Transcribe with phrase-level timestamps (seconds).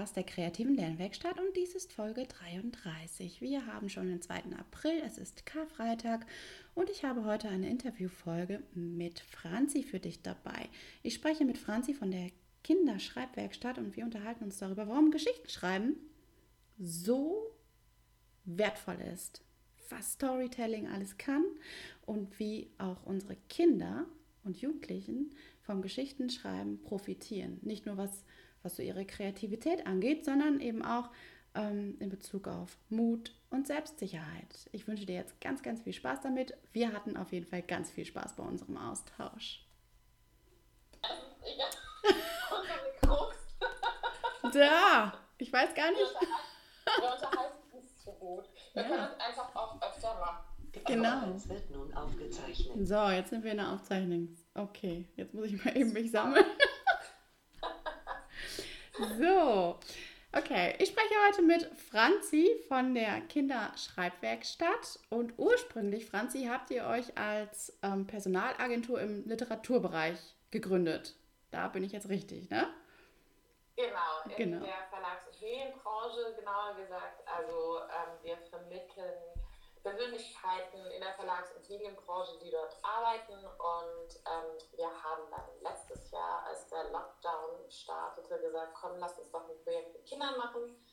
[0.00, 3.42] Podcast der kreativen Lernwerkstatt und dies ist Folge 33.
[3.42, 4.44] Wir haben schon den 2.
[4.58, 6.24] April, es ist Karfreitag
[6.74, 10.70] und ich habe heute eine Interviewfolge mit Franzi für dich dabei.
[11.02, 12.30] Ich spreche mit Franzi von der
[12.64, 15.96] Kinderschreibwerkstatt und wir unterhalten uns darüber, warum Geschichtenschreiben
[16.78, 17.54] so
[18.46, 19.42] wertvoll ist,
[19.90, 21.44] was Storytelling alles kann
[22.06, 24.06] und wie auch unsere Kinder
[24.44, 27.58] und Jugendlichen vom Geschichtenschreiben profitieren.
[27.60, 28.24] Nicht nur was
[28.62, 31.10] was so ihre Kreativität angeht, sondern eben auch
[31.54, 34.68] ähm, in Bezug auf Mut und Selbstsicherheit.
[34.72, 36.54] Ich wünsche dir jetzt ganz, ganz viel Spaß damit.
[36.72, 39.64] Wir hatten auf jeden Fall ganz viel Spaß bei unserem Austausch.
[44.52, 46.00] Ja, ich weiß gar nicht.
[46.00, 48.44] Wir unterhalten uns zu gut.
[48.74, 48.88] Wir ja.
[48.88, 50.44] können es einfach auch öfter machen.
[50.86, 51.34] Genau.
[51.34, 52.86] Es wird nun aufgezeichnet.
[52.86, 54.36] So, jetzt sind wir in der Aufzeichnung.
[54.54, 56.44] Okay, jetzt muss ich mal eben mich sammeln.
[59.00, 59.78] So,
[60.36, 60.74] okay.
[60.78, 64.98] Ich spreche heute mit Franzi von der Kinderschreibwerkstatt.
[65.08, 70.18] Und ursprünglich, Franzi, habt ihr euch als ähm, Personalagentur im Literaturbereich
[70.50, 71.14] gegründet.
[71.50, 72.68] Da bin ich jetzt richtig, ne?
[73.76, 74.64] Genau, in genau.
[74.64, 77.26] der Verlags- und Medienbranche genauer gesagt.
[77.26, 79.19] Also ähm, wir vermitteln
[79.82, 83.34] Persönlichkeiten in der Verlags- und Medienbranche, die dort arbeiten.
[83.34, 89.30] Und ähm, wir haben dann letztes Jahr, als der Lockdown startete, gesagt, komm, lass uns
[89.30, 90.86] doch ein Projekt mit Kindern machen.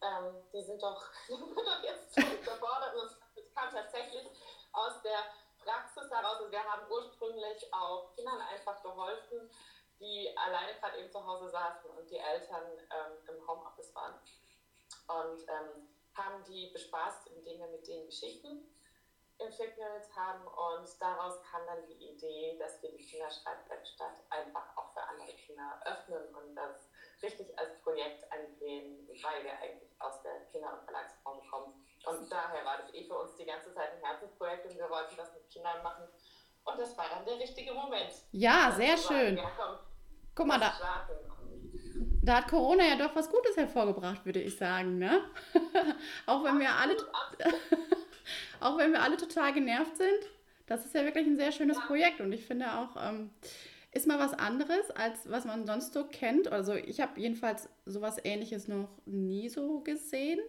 [0.00, 1.02] Ähm, die sind doch
[1.82, 2.94] jetzt überfordert.
[2.94, 4.28] Und es kam tatsächlich
[4.72, 5.18] aus der
[5.58, 6.38] Praxis heraus.
[6.38, 9.50] Also wir haben ursprünglich auch Kindern einfach geholfen,
[10.00, 14.14] die alleine gerade eben zu Hause saßen und die Eltern ähm, im Homeoffice waren.
[15.08, 18.66] Und ähm, haben die bespaßt, indem wir mit denen Geschichten
[19.38, 25.02] entwickelt haben und daraus kam dann die Idee, dass wir die Kinderschreibwerkstatt einfach auch für
[25.02, 26.90] andere Kinder öffnen und das
[27.22, 31.86] richtig als Projekt angehen, weil wir eigentlich aus der Kinder- und Verlagsbranche kommen.
[32.06, 35.16] Und daher war das eh für uns die ganze Zeit ein Herzensprojekt und wir wollten
[35.16, 36.08] das mit Kindern machen.
[36.64, 38.12] Und das war dann der richtige Moment.
[38.32, 39.40] Ja, sehr schön.
[40.34, 41.08] Guck mal, da,
[42.28, 45.22] da hat Corona ja doch was Gutes hervorgebracht, würde ich sagen, ne?
[46.26, 46.94] auch wenn wir alle
[48.60, 50.28] auch wenn wir alle total genervt sind,
[50.66, 53.30] das ist ja wirklich ein sehr schönes Projekt und ich finde auch ähm,
[53.92, 56.48] ist mal was anderes als was man sonst so kennt.
[56.48, 60.40] Also ich habe jedenfalls sowas Ähnliches noch nie so gesehen.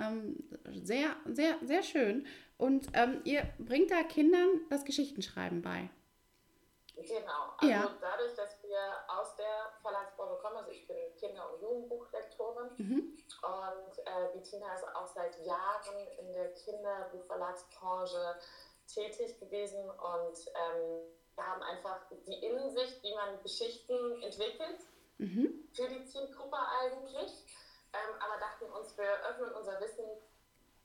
[0.00, 0.42] Ähm,
[0.72, 2.26] sehr, sehr, sehr schön.
[2.56, 5.90] Und ähm, ihr bringt da Kindern das Geschichtenschreiben bei.
[6.96, 7.52] Genau.
[7.58, 7.94] Also ja.
[8.00, 13.18] dadurch, dass wir aus der Verlagsbranche kommen, also ich bin Kinder- und Jugendbuchlektorin mhm.
[13.42, 18.36] und äh, Bettina ist auch seit Jahren in der Kinderbuchverlagsbranche
[18.86, 24.80] tätig gewesen und ähm, wir haben einfach die Innensicht, wie man Geschichten entwickelt,
[25.18, 25.68] mhm.
[25.72, 27.46] für die Zielgruppe eigentlich,
[27.92, 30.04] ähm, aber dachten uns, wir öffnen unser Wissen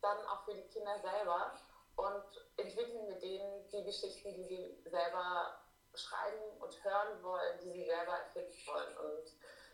[0.02, 1.60] dann auch für die Kinder selber
[1.96, 2.24] und
[2.58, 5.60] entwickeln mit denen die Geschichten, die sie selber
[5.94, 9.32] schreiben und hören wollen, die sie selber erfinden wollen und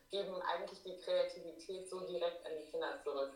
[0.09, 3.33] geben eigentlich die Kreativität so direkt an die Kinder zurück,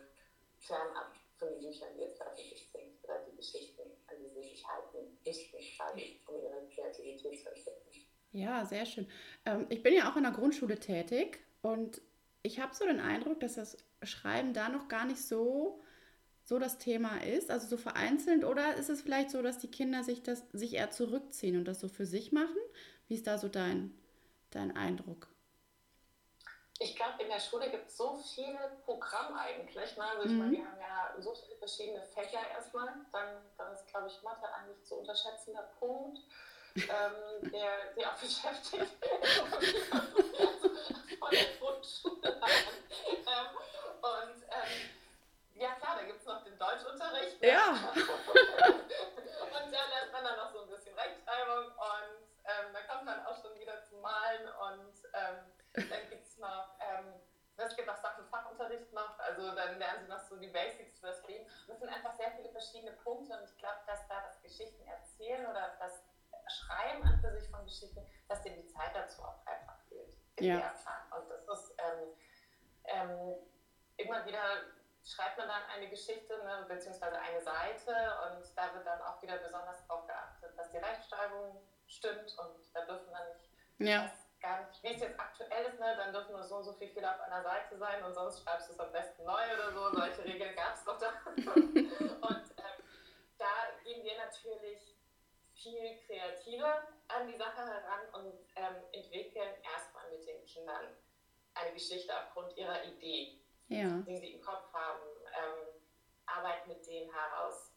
[0.58, 4.66] fernab von den Büchern, die jetzt veröffentlicht sind oder die Geschichten, an die sie sich
[4.66, 8.06] halten, nicht quasi, um ihre Kreativität zu entwickeln.
[8.32, 9.08] Ja, sehr schön.
[9.44, 12.00] Ähm, ich bin ja auch in der Grundschule tätig und
[12.42, 15.82] ich habe so den Eindruck, dass das Schreiben da noch gar nicht so
[16.50, 20.02] so das Thema ist, also so vereinzelt, oder ist es vielleicht so, dass die Kinder
[20.02, 22.58] sich das sich eher zurückziehen und das so für sich machen?
[23.06, 23.96] Wie ist da so dein,
[24.50, 25.28] dein Eindruck?
[26.80, 29.96] Ich glaube, in der Schule gibt es so viel Programm eigentlich.
[29.96, 30.02] Ne?
[30.02, 30.38] Also ich mhm.
[30.38, 32.88] meine, wir haben ja so viele verschiedene Fächer erstmal.
[33.12, 36.18] Dann, dann ist, glaube ich, Mathe ein nicht zu unterschätzender Punkt,
[36.74, 38.88] ähm, der sie auch beschäftigt.
[41.20, 42.50] von der Grundschule an.
[43.06, 43.46] Ähm,
[44.02, 44.99] und ähm,
[45.60, 47.40] ja klar, da gibt es noch den Deutschunterricht.
[47.40, 47.48] Ne?
[47.48, 47.68] Ja.
[47.94, 53.24] und da lernt man dann noch so ein bisschen Rechtschreibung und ähm, da kommt man
[53.26, 57.20] auch schon wieder zum Malen und ähm, dann gibt es noch, ähm,
[57.56, 61.08] es gibt auch Sachen Fachunterricht noch, also dann lernen sie noch so die Basics für
[61.08, 61.44] das Leben.
[61.44, 64.82] Und es sind einfach sehr viele verschiedene Punkte und ich glaube, dass da das Geschichten
[64.86, 66.02] erzählen oder das
[66.48, 70.16] Schreiben an für sich von Geschichten, dass dir die Zeit dazu auch einfach fehlt.
[70.40, 70.72] Ja.
[71.14, 72.16] Und das ist, ähm,
[72.84, 73.34] ähm,
[73.98, 74.40] immer wieder
[75.10, 77.90] schreibt man dann eine Geschichte, ne, beziehungsweise eine Seite
[78.26, 82.84] und da wird dann auch wieder besonders darauf geachtet, dass die Rechtschreibung stimmt und da
[82.84, 84.10] dürfen dann nicht, ja.
[84.40, 86.92] gar nicht, wie es jetzt aktuell ist, ne, dann dürfen nur so und so viele
[86.92, 89.96] Fehler auf einer Seite sein und sonst schreibst du es am besten neu oder so.
[89.96, 91.12] Solche Regeln gab es doch da.
[91.36, 92.84] und ähm,
[93.38, 93.50] da
[93.82, 94.96] gehen wir natürlich
[95.54, 100.96] viel kreativer an die Sache heran und ähm, entwickeln erstmal mit den Kindern
[101.54, 103.39] eine Geschichte aufgrund ihrer Idee,
[103.70, 104.02] ja.
[104.06, 105.00] die sie im Kopf haben.
[105.34, 105.80] Ähm,
[106.26, 107.72] arbeiten mit denen heraus,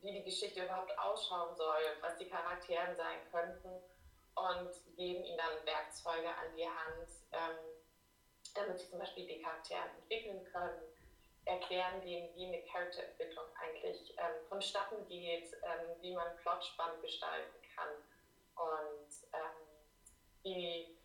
[0.00, 3.68] wie die Geschichte überhaupt ausschauen soll, was die Charakteren sein könnten
[4.34, 7.58] und geben ihnen dann Werkzeuge an die Hand, ähm,
[8.54, 10.82] damit sie zum Beispiel die Charaktere entwickeln können,
[11.44, 17.58] erklären denen, wie eine Charakterentwicklung eigentlich ähm, vonstatten geht, ähm, wie man Plot spannend gestalten
[17.74, 17.88] kann
[18.56, 19.66] und ähm,
[20.42, 20.96] wie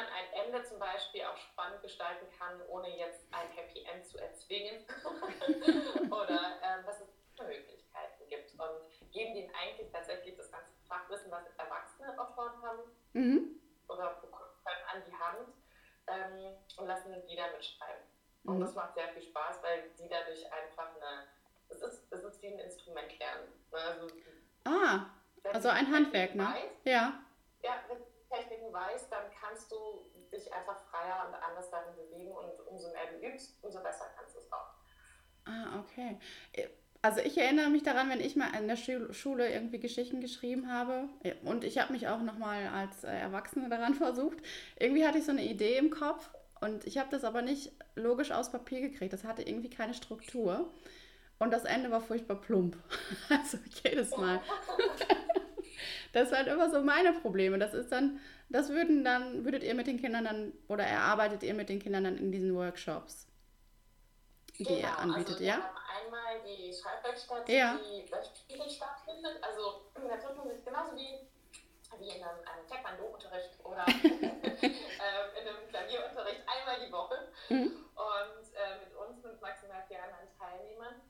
[0.00, 4.18] man ein Ende zum Beispiel auch spannend gestalten kann, ohne jetzt ein Happy End zu
[4.18, 4.84] erzwingen
[6.10, 11.30] oder ähm, was es für Möglichkeiten gibt und geben denen eigentlich tatsächlich das ganze Fachwissen,
[11.30, 12.82] was erwachsene Autoren haben
[13.12, 13.60] mhm.
[13.88, 15.48] oder können an die Hand
[16.06, 18.04] ähm, und lassen die damit schreiben.
[18.44, 18.60] Und mhm.
[18.60, 21.26] das macht sehr viel Spaß, weil die dadurch einfach eine,
[21.68, 23.48] es ist, es ist wie ein Instrument lernen.
[23.70, 23.78] Ne?
[23.78, 24.06] Also,
[24.64, 25.06] ah,
[25.52, 26.44] also ein Handwerk, ne?
[26.44, 27.20] Weiß, ja.
[27.62, 27.98] Ja, wenn
[28.30, 29.76] Techniken weißt, dann kannst du
[30.32, 34.36] dich einfach freier und anders darin bewegen und umso mehr du übst, umso besser kannst
[34.36, 34.70] du es auch.
[35.46, 36.18] Ah, okay.
[37.02, 41.08] Also ich erinnere mich daran, wenn ich mal in der Schule irgendwie Geschichten geschrieben habe
[41.44, 44.38] und ich habe mich auch nochmal als äh, Erwachsene daran versucht.
[44.78, 46.30] Irgendwie hatte ich so eine Idee im Kopf
[46.60, 49.12] und ich habe das aber nicht logisch aus Papier gekriegt.
[49.12, 50.70] Das hatte irgendwie keine Struktur.
[51.38, 52.76] Und das Ende war furchtbar plump.
[53.30, 54.40] Also jedes Mal.
[56.12, 57.58] Das waren immer so meine Probleme.
[57.58, 61.54] Das ist dann, das würden dann, würdet ihr mit den Kindern dann, oder erarbeitet ihr
[61.54, 63.26] mit den Kindern dann in diesen Workshops,
[64.58, 65.70] die genau, ihr anbietet, also ja?
[66.04, 67.78] einmal die Schreibwerkstatt, ja.
[67.78, 69.38] die wöchentlich stattfindet.
[69.42, 71.28] Also da trifft man sich genauso wie,
[71.98, 77.28] wie in einem, einem Taekwondo-Unterricht oder ähm, in einem Klavierunterricht einmal die Woche.
[77.48, 77.86] Mhm.
[77.94, 81.00] Und äh, mit uns sind maximal 400 Teilnehmern.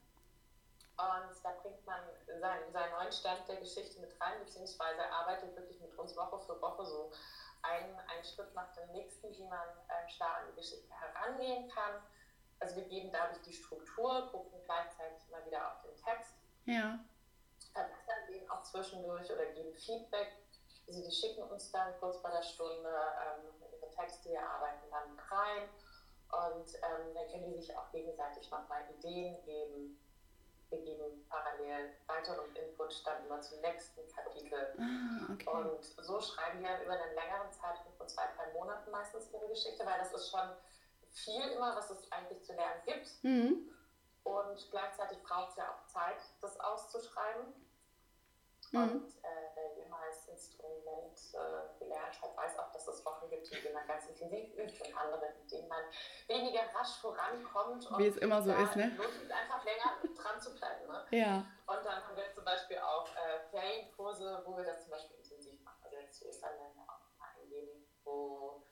[1.00, 5.00] Und da bringt man seinen, seinen neuen Stand der Geschichte mit rein, beziehungsweise
[5.30, 7.12] arbeitet wirklich mit uns Woche für Woche so
[7.62, 12.02] einen, einen Schritt nach dem nächsten, wie man ähm, starr an die Geschichte herangehen kann
[12.60, 16.34] also wir geben dadurch die Struktur, gucken gleichzeitig mal wieder auf den Text.
[16.66, 17.00] Ja.
[17.72, 20.36] Verbessern den auch zwischendurch oder geben Feedback.
[20.86, 25.18] Also die schicken uns dann kurz vor der Stunde ähm, ihre Texte, wir arbeiten dann
[25.30, 25.68] rein
[26.32, 29.98] und ähm, dann können die sich auch gegenseitig nochmal Ideen geben.
[30.70, 34.74] Wir geben parallel weiteren Input dann immer zum nächsten Kapitel.
[34.78, 35.48] Ah, okay.
[35.48, 39.84] Und so schreiben wir über einen längeren Zeitraum von zwei, drei Monaten meistens ihre Geschichte,
[39.84, 40.48] weil das ist schon
[41.10, 43.24] viel immer, was es eigentlich zu lernen gibt.
[43.24, 43.70] Mhm.
[44.22, 47.52] Und gleichzeitig braucht es ja auch Zeit, das auszuschreiben.
[48.70, 48.82] Mhm.
[48.82, 49.89] Und äh,
[50.30, 53.86] wer jemals Instrument äh, gelernt hat, weiß auch, dass es Wochen gibt, in denen man
[53.86, 55.84] ganz intensiv übt und andere, in denen man
[56.28, 57.86] weniger rasch vorankommt.
[57.98, 58.92] Wie es immer so ist, ne?
[58.96, 60.86] Lohnt es einfach länger dran zu bleiben.
[60.86, 61.06] Ne?
[61.10, 61.46] Ja.
[61.66, 65.62] Und dann haben wir zum Beispiel auch äh, Ferienkurse, wo wir das zum Beispiel intensiv
[65.62, 65.78] machen.
[65.84, 66.52] Also jetzt ist dann
[66.86, 68.62] auch mal eingeben, wo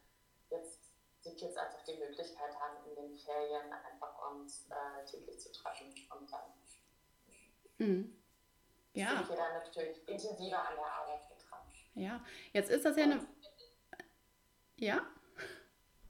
[0.50, 0.88] jetzt
[1.24, 5.92] die Kids einfach die Möglichkeit haben, in den Ferien einfach uns äh, täglich zu treffen
[6.16, 8.22] und dann mhm.
[8.94, 9.16] ja.
[9.16, 11.27] sind wir dann natürlich intensiver an der Arbeit.
[11.98, 13.20] Ja, jetzt ist das ja eine.
[14.76, 15.02] Ja?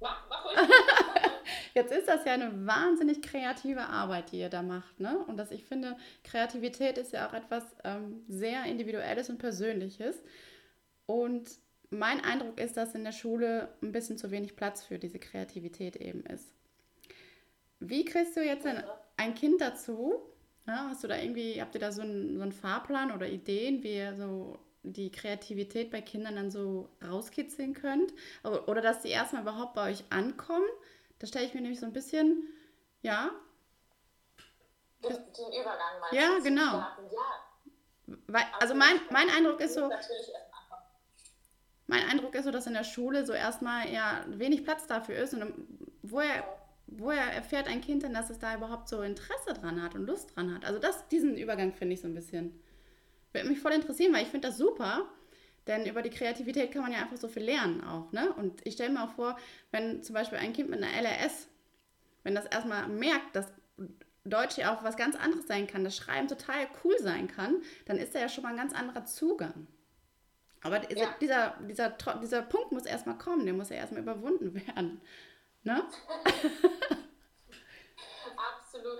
[1.74, 5.00] Jetzt ist das ja eine wahnsinnig kreative Arbeit, die ihr da macht.
[5.00, 5.18] Ne?
[5.26, 10.16] Und dass ich finde, Kreativität ist ja auch etwas ähm, sehr Individuelles und Persönliches.
[11.06, 11.48] Und
[11.90, 15.96] mein Eindruck ist, dass in der Schule ein bisschen zu wenig Platz für diese Kreativität
[15.96, 16.52] eben ist.
[17.80, 18.82] Wie kriegst du jetzt ein,
[19.16, 20.20] ein Kind dazu?
[20.66, 23.82] Ja, hast du da irgendwie, habt ihr da so einen, so einen Fahrplan oder Ideen,
[23.82, 28.12] wie ihr so die Kreativität bei Kindern dann so rauskitzeln könnt?
[28.66, 30.68] Oder dass die erstmal überhaupt bei euch ankommen?
[31.18, 32.44] Da stelle ich mir nämlich so ein bisschen,
[33.02, 33.30] ja.
[35.02, 36.14] Den, den Übergang mal.
[36.14, 36.78] Ja, genau.
[36.78, 38.18] Ja.
[38.26, 39.90] Weil, also mein, mein Eindruck ist so.
[41.86, 45.32] Mein Eindruck ist so, dass in der Schule so erstmal ja wenig Platz dafür ist.
[45.32, 45.54] Und
[46.02, 46.44] woher,
[46.86, 50.36] woher erfährt ein Kind denn, dass es da überhaupt so Interesse dran hat und Lust
[50.36, 50.66] dran hat?
[50.66, 52.60] Also das, diesen Übergang finde ich so ein bisschen,
[53.38, 55.06] würde mich voll interessieren, weil ich finde das super.
[55.66, 58.10] Denn über die Kreativität kann man ja einfach so viel lernen auch.
[58.12, 58.32] Ne?
[58.32, 59.38] Und ich stelle mir auch vor,
[59.70, 61.46] wenn zum Beispiel ein Kind mit einer LRS,
[62.22, 63.52] wenn das erstmal merkt, dass
[64.24, 67.98] Deutsch ja auch was ganz anderes sein kann, das Schreiben total cool sein kann, dann
[67.98, 69.66] ist da ja schon mal ein ganz anderer Zugang.
[70.62, 71.14] Aber ja.
[71.20, 75.00] dieser, dieser, dieser Punkt muss erstmal kommen, der muss ja erstmal überwunden werden.
[75.62, 75.82] Ne?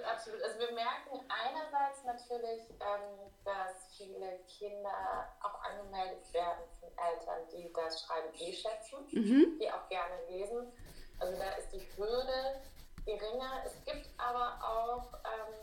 [0.04, 0.42] absolut.
[0.42, 7.72] Also wir merken einerseits natürlich, ähm, dass viele Kinder auch angemeldet werden von Eltern, die
[7.72, 9.58] das Schreiben eh schätzen, mhm.
[9.60, 10.72] die auch gerne lesen.
[11.18, 12.62] Also da ist die Hürde
[13.04, 13.62] geringer.
[13.64, 15.54] Es gibt aber auch ähm,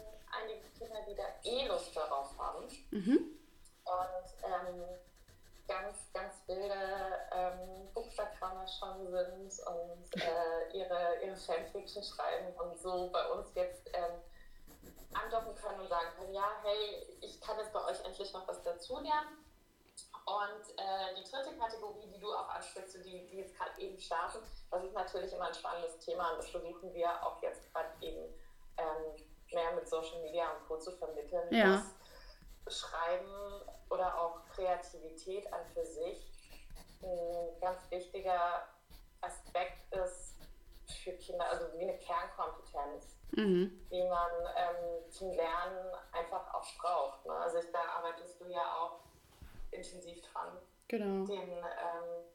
[0.42, 2.68] einige Kinder, die da eh Lust darauf haben.
[2.92, 3.40] Mhm.
[3.86, 4.84] Und ähm,
[5.68, 6.74] ganz, ganz wilde
[7.32, 13.90] ähm, Buchstagramme schon sind und äh, ihre, ihre Fanfiction schreiben und so bei uns jetzt
[13.94, 14.22] ähm,
[15.14, 18.62] andocken können und sagen können, ja, hey, ich kann jetzt bei euch endlich noch was
[18.64, 19.46] dazulernen.
[20.26, 24.40] Und äh, die dritte Kategorie, die du auch ansprichst, die, die jetzt gerade eben starten,
[24.72, 28.34] das ist natürlich immer ein spannendes Thema und das versuchen wir auch jetzt gerade eben
[28.78, 30.78] ähm, mehr mit Social Media und Co.
[30.80, 31.76] zu vermitteln, ja.
[31.76, 31.94] dass
[32.68, 36.32] Schreiben oder auch Kreativität an für sich
[37.02, 38.68] ein ganz wichtiger
[39.22, 40.36] Aspekt ist
[41.04, 43.88] für Kinder, also wie eine Kernkompetenz, mhm.
[43.92, 47.26] die man ähm, zum Lernen einfach auch braucht.
[47.26, 47.34] Ne?
[47.34, 49.00] Also ich, da arbeitest du ja auch
[49.72, 50.58] intensiv dran,
[50.88, 51.26] genau.
[51.26, 52.26] den, ähm,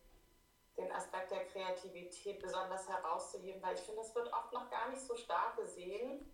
[0.77, 5.03] den Aspekt der Kreativität besonders herauszuheben, weil ich finde, das wird oft noch gar nicht
[5.03, 6.33] so stark gesehen,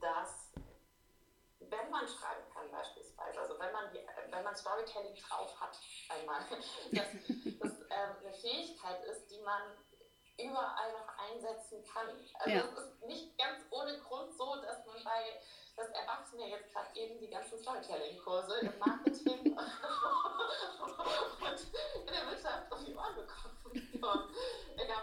[0.00, 0.52] dass
[1.60, 6.40] wenn man schreiben kann beispielsweise, also wenn man, die, wenn man Storytelling drauf hat einmal,
[6.92, 7.08] dass
[7.60, 9.62] das ähm, eine Fähigkeit ist, die man
[10.38, 12.08] überall noch einsetzen kann.
[12.40, 12.64] Also ja.
[12.64, 15.40] es ist nicht ganz ohne Grund so, dass man bei
[15.76, 19.60] dass Erwachsene jetzt gerade eben die ganzen Storytelling-Kurse im Marketing und
[22.00, 23.58] in der Wirtschaft auf die Ohren bekommen,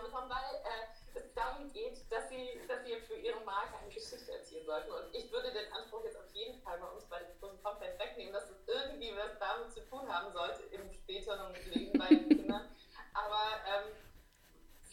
[0.03, 1.02] bekommen weil äh,
[1.35, 4.91] darum geht, dass sie, dass sie für ihre Marke eine Geschichte erzählen sollten.
[4.91, 7.99] Und ich würde den Anspruch jetzt auf jeden Fall bei uns bei den Kursen komplett
[7.99, 12.29] wegnehmen, dass es irgendwie was damit zu tun haben sollte im späteren Leben bei den
[12.29, 12.69] Kindern.
[13.13, 13.93] Aber ähm,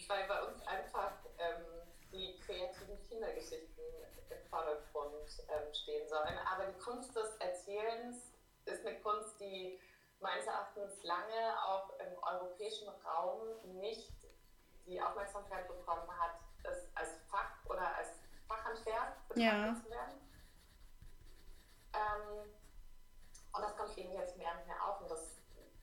[0.09, 1.65] weil bei uns einfach ähm,
[2.13, 3.85] die kreativen Kindergeschichten
[4.29, 6.37] im Vordergrund ähm, stehen sollen.
[6.53, 8.33] Aber die Kunst des Erzählens
[8.65, 9.81] ist eine Kunst, die
[10.21, 13.41] meines Erachtens lange auch im europäischen Raum
[13.81, 14.20] nicht
[14.91, 18.09] die Aufmerksamkeit bekommen hat, es als Fach oder als
[18.49, 20.21] Fachhandwerk betrachtet zu werden.
[21.95, 22.51] Ähm,
[23.53, 25.01] und das kommt eben jetzt mehr und mehr auf.
[25.01, 25.39] Und das,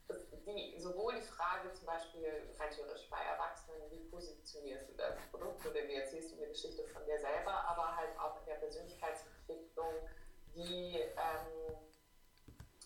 [0.07, 5.15] das die, sowohl die Frage zum Beispiel rein theoretisch bei Erwachsenen, wie positionierst du das
[5.31, 8.55] Produkt oder wie erzählst du eine Geschichte von dir selber, aber halt auch in der
[8.55, 9.93] Persönlichkeitsentwicklung,
[10.53, 11.77] wie, ähm,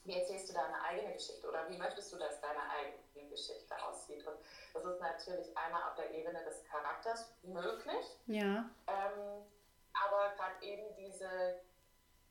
[0.05, 4.25] wie erzählst du deine eigene Geschichte oder wie möchtest du, dass deine eigene Geschichte aussieht.
[4.25, 4.37] Und
[4.73, 8.05] das ist natürlich einmal auf der Ebene des Charakters möglich.
[8.27, 8.69] Ja.
[8.87, 9.45] Ähm,
[9.93, 11.61] aber gerade eben diese,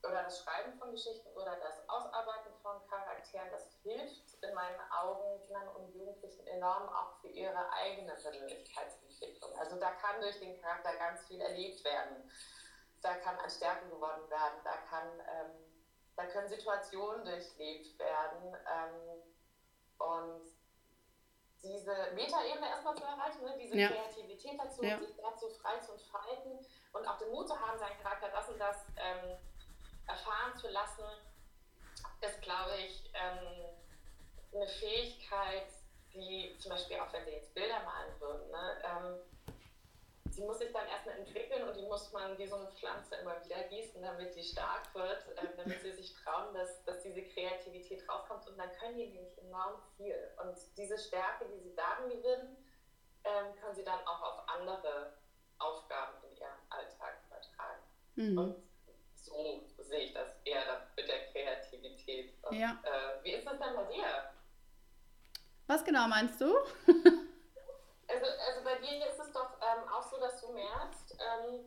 [0.02, 5.40] oder das Schreiben von Geschichten oder das Ausarbeiten von Charakteren, das hilft in meinen Augen
[5.46, 9.56] Kindern und Jugendlichen enorm auch für ihre eigene Persönlichkeitsentwicklung.
[9.58, 12.30] Also da kann durch den Charakter ganz viel erlebt werden.
[13.02, 15.52] Da kann an Stärken gewonnen werden, da, kann, ähm,
[16.16, 18.56] da können Situationen durchlebt werden.
[18.66, 19.22] Ähm,
[19.98, 20.59] und
[21.62, 23.56] diese Metaebene erstmal zu erreichen, ne?
[23.58, 23.88] diese ja.
[23.88, 24.98] Kreativität dazu, ja.
[24.98, 28.58] sich dazu frei zu entfalten und auch den Mut zu haben, seinen Charakter das und
[28.58, 29.36] das ähm,
[30.06, 31.04] erfahren zu lassen,
[32.20, 33.66] ist, glaube ich, ähm,
[34.54, 35.68] eine Fähigkeit,
[36.14, 38.82] die zum Beispiel auch, wenn wir jetzt Bilder malen würden, ne?
[38.84, 39.20] Ähm,
[40.36, 43.42] die muss sich dann erstmal entwickeln und die muss man wie so eine Pflanze immer
[43.44, 48.08] wieder gießen, damit die stark wird, äh, damit sie sich trauen, dass, dass diese Kreativität
[48.08, 48.46] rauskommt.
[48.46, 50.16] Und dann können die nämlich enorm viel.
[50.42, 52.56] Und diese Stärke, die sie darin gewinnen,
[53.24, 55.14] ähm, können sie dann auch auf andere
[55.58, 57.82] Aufgaben in ihrem Alltag übertragen.
[58.14, 58.38] Mhm.
[58.38, 58.56] Und
[59.14, 62.34] so sehe ich das eher mit der Kreativität.
[62.42, 62.80] Und, ja.
[62.82, 64.32] äh, wie ist das denn bei dir?
[65.66, 66.56] Was genau meinst du?
[68.20, 71.60] Also, also bei dir ist es doch ähm, auch so, dass du merkst, ähm,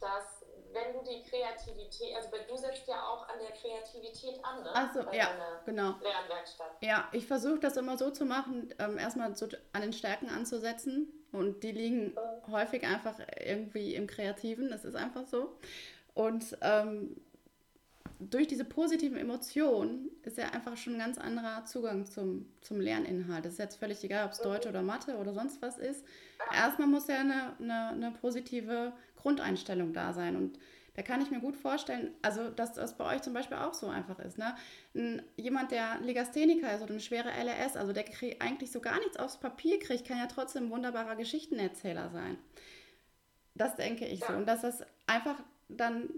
[0.00, 4.74] dass wenn du die Kreativität, also du setzt ja auch an der Kreativität an, ne?
[4.74, 5.28] Achso, ja,
[5.66, 5.94] genau.
[6.00, 6.72] Lernwerkstatt.
[6.80, 11.12] Ja, ich versuche das immer so zu machen, ähm, erstmal so an den Stärken anzusetzen
[11.30, 12.52] und die liegen mhm.
[12.52, 15.58] häufig einfach irgendwie im Kreativen, das ist einfach so.
[16.14, 17.20] Und ähm,
[18.30, 23.46] durch diese positiven Emotionen ist ja einfach schon ein ganz anderer Zugang zum, zum Lerninhalt.
[23.46, 26.04] Es ist jetzt völlig egal, ob es Deutsch oder Mathe oder sonst was ist.
[26.52, 30.36] Erstmal muss ja eine, eine, eine, positive Grundeinstellung da sein.
[30.36, 30.58] Und
[30.94, 33.88] da kann ich mir gut vorstellen, also dass das bei euch zum Beispiel auch so
[33.88, 34.38] einfach ist.
[34.38, 34.54] Ne?
[34.94, 38.04] Ein, jemand, der Legastheniker ist oder eine schwere LRS, also der
[38.40, 42.36] eigentlich so gar nichts aufs Papier kriegt, kann ja trotzdem ein wunderbarer Geschichtenerzähler sein.
[43.54, 44.32] Das denke ich so.
[44.32, 45.36] Und dass das einfach
[45.68, 46.08] dann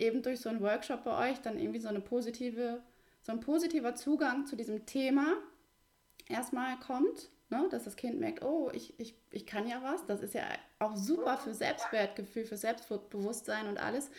[0.00, 2.82] eben durch so einen Workshop bei euch dann irgendwie so eine positive,
[3.22, 5.36] so ein positiver Zugang zu diesem Thema
[6.28, 7.66] erstmal kommt, ne?
[7.70, 10.06] dass das Kind merkt, oh, ich, ich, ich kann ja was.
[10.06, 10.42] Das ist ja
[10.78, 14.10] auch super für Selbstwertgefühl, für Selbstbewusstsein und alles.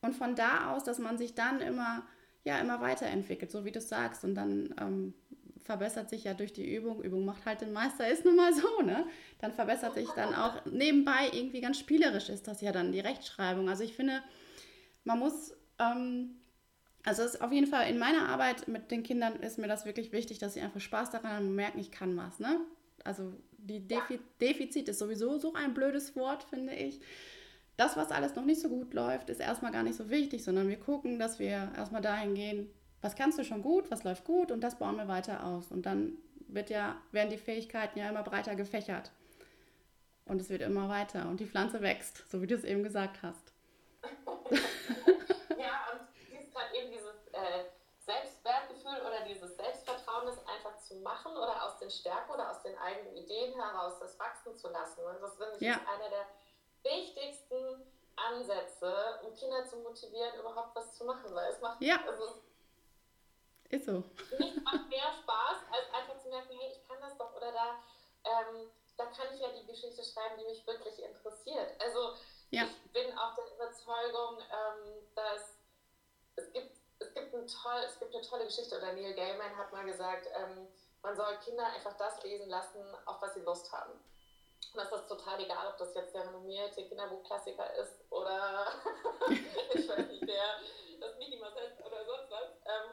[0.00, 2.02] Und von da aus, dass man sich dann immer,
[2.44, 4.24] ja, immer weiterentwickelt, so wie du sagst.
[4.24, 5.14] Und dann ähm,
[5.62, 7.02] verbessert sich ja durch die Übung.
[7.02, 9.06] Übung macht halt den Meister, ist nun mal so, ne?
[9.40, 13.68] Dann verbessert sich dann auch nebenbei irgendwie ganz spielerisch ist das ja dann die Rechtschreibung.
[13.68, 14.22] Also ich finde,
[15.04, 16.36] man muss, ähm,
[17.04, 19.84] also es ist auf jeden Fall in meiner Arbeit mit den Kindern ist mir das
[19.84, 22.60] wirklich wichtig, dass sie einfach Spaß daran haben und merken, ich kann was, ne?
[23.04, 27.00] Also die Defi Defizit ist sowieso so ein blödes Wort, finde ich.
[27.76, 30.68] Das, was alles noch nicht so gut läuft, ist erstmal gar nicht so wichtig, sondern
[30.68, 32.68] wir gucken, dass wir erstmal dahin gehen,
[33.00, 35.72] was kannst du schon gut, was läuft gut und das bauen wir weiter aus.
[35.72, 36.12] Und dann
[36.48, 39.10] wird ja, werden die Fähigkeiten ja immer breiter gefächert.
[40.24, 43.22] Und es wird immer weiter und die Pflanze wächst, so wie du es eben gesagt
[43.22, 43.52] hast.
[45.58, 47.64] ja, und siehst gerade eben dieses äh,
[47.98, 52.76] Selbstwertgefühl oder dieses Selbstvertrauen, das einfach zu machen oder aus den Stärken oder aus den
[52.78, 55.04] eigenen Ideen heraus das wachsen zu lassen.
[55.04, 55.80] Und das finde ich ja.
[55.86, 56.26] einer der
[56.82, 61.96] wichtigsten Ansätze, um Kinder zu motivieren, überhaupt was zu machen, weil es macht ja.
[62.06, 62.42] also,
[63.70, 64.02] ist so.
[64.38, 67.78] Nichts macht mehr Spaß, als einfach zu merken, hey, ich kann das doch oder da,
[68.24, 71.80] ähm, da kann ich ja die Geschichte schreiben, die mich wirklich interessiert.
[71.80, 72.14] Also
[72.52, 72.64] ja.
[72.64, 75.58] ich bin auch der Überzeugung, ähm, dass
[76.36, 79.72] es gibt, es, gibt ein toll, es gibt eine tolle Geschichte, oder Neil Gaiman hat
[79.72, 80.68] mal gesagt, ähm,
[81.02, 83.92] man soll Kinder einfach das lesen lassen, auf was sie Lust haben.
[83.92, 88.68] Und das ist total egal, ob das jetzt der renommierte Kinderbuchklassiker ist oder
[89.74, 90.60] ich weiß nicht, der,
[91.00, 91.52] das Mickey Mouse
[91.84, 92.50] oder sonst was.
[92.64, 92.92] Ähm,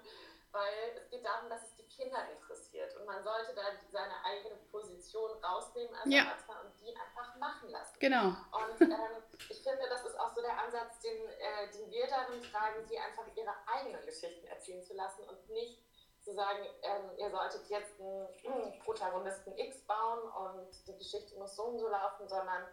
[0.52, 4.56] weil es geht darum, dass es die Kinder interessiert und man sollte da seine eigene
[4.72, 6.24] Position rausnehmen als ja.
[6.24, 7.98] Erwachsener und die einfach machen lassen.
[8.00, 8.28] Genau.
[8.28, 12.42] Und ähm, ich finde, das ist auch so der Ansatz, den, äh, den wir darin
[12.44, 15.84] tragen, sie einfach ihre eigenen Geschichten erzählen zu lassen und nicht
[16.22, 21.64] zu sagen, ähm, ihr solltet jetzt einen Protagonisten X bauen und die Geschichte muss so
[21.64, 22.68] und so laufen, sondern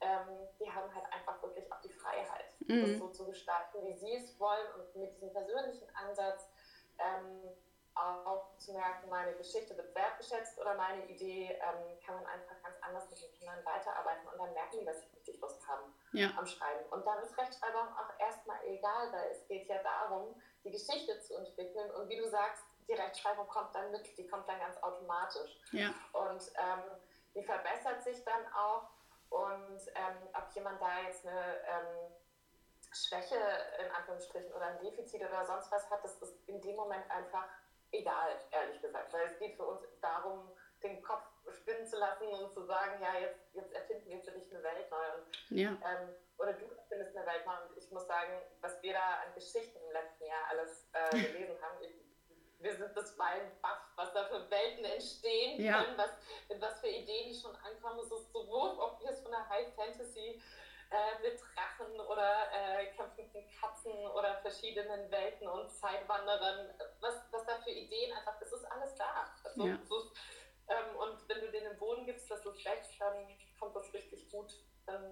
[0.00, 2.82] ähm, die haben halt einfach wirklich auch die Freiheit, mhm.
[2.82, 6.48] das so zu gestalten, wie sie es wollen und mit diesem persönlichen Ansatz
[6.98, 7.54] ähm,
[7.94, 12.76] auch zu merken, meine Geschichte wird wertgeschätzt oder meine Idee ähm, kann man einfach ganz
[12.80, 16.30] anders mit den Kindern weiterarbeiten und dann merken die, dass sie richtig Lust haben ja.
[16.36, 16.84] am Schreiben.
[16.90, 21.36] Und dann ist Rechtschreibung auch erstmal egal, weil es geht ja darum, die Geschichte zu
[21.36, 25.60] entwickeln und wie du sagst, die Rechtschreibung kommt dann mit, die kommt dann ganz automatisch.
[25.72, 25.94] Ja.
[26.12, 26.82] Und ähm,
[27.34, 28.88] die verbessert sich dann auch
[29.30, 32.12] und ähm, ob jemand da jetzt eine ähm,
[32.92, 33.36] Schwäche
[33.80, 37.48] in Anführungsstrichen oder ein Defizit oder sonst was hat, das ist in dem Moment einfach
[37.92, 39.12] egal, ehrlich gesagt.
[39.12, 40.50] Weil es geht für uns darum,
[40.82, 41.22] den Kopf
[41.60, 44.90] spinnen zu lassen und zu sagen, ja, jetzt, jetzt erfinden wir für dich eine Welt
[44.90, 45.04] neu.
[45.16, 45.70] Und, ja.
[45.70, 47.54] ähm, oder du erfindest eine Welt neu.
[47.68, 51.56] Und ich muss sagen, was wir da an Geschichten im letzten Jahr alles äh, gelesen
[51.62, 51.94] haben, ich,
[52.58, 55.82] wir sind das Bein baff, was da für Welten entstehen ja.
[55.82, 56.10] können, was,
[56.60, 58.00] was für Ideen die schon ankommen.
[58.00, 60.40] Es ist sowohl, ob wir es von der High Fantasy
[60.92, 66.68] äh, mit Drachen oder äh, kämpfenden Katzen oder verschiedenen Welten und Zeitwanderern,
[67.00, 69.32] was, was da für Ideen einfach, es ist alles da.
[69.42, 69.78] Also, ja.
[69.88, 70.12] so,
[70.68, 73.26] ähm, und wenn du denen den Boden gibst, dass du wächst, dann
[73.58, 74.52] kommt das richtig gut
[74.86, 75.02] dann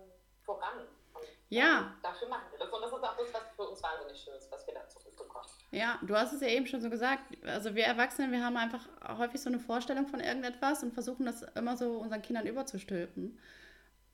[0.45, 0.87] voran.
[1.15, 1.95] Und, ja.
[2.03, 2.71] dafür machen wir das.
[2.71, 5.49] Und das ist auch das, was für uns wahnsinnig schön ist, was wir da zurückbekommen.
[5.71, 7.23] Ja, du hast es ja eben schon so gesagt.
[7.45, 8.87] Also wir Erwachsenen, wir haben einfach
[9.19, 13.41] häufig so eine Vorstellung von irgendetwas und versuchen das immer so unseren Kindern überzustülpen.